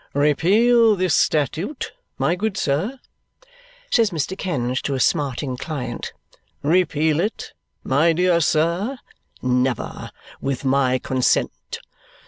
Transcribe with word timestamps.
"Repeal 0.15 0.95
this 0.95 1.13
statute, 1.15 1.91
my 2.17 2.33
good 2.35 2.57
sir?" 2.57 2.99
says 3.91 4.09
Mr. 4.09 4.35
Kenge 4.35 4.81
to 4.81 4.95
a 4.95 4.99
smarting 4.99 5.57
client. 5.57 6.11
"Repeal 6.63 7.19
it, 7.19 7.53
my 7.83 8.11
dear 8.11 8.39
sir? 8.41 8.97
Never, 9.43 10.09
with 10.41 10.65
my 10.65 10.97
consent. 10.97 11.77